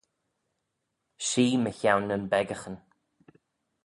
[1.27, 2.77] Shee mychione nyn beccaghyn.